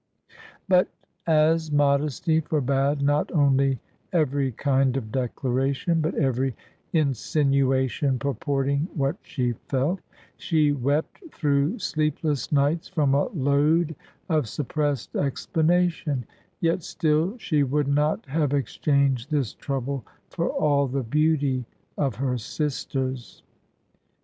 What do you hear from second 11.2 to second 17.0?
through sleepless nights from a load of suppressed explanation; yet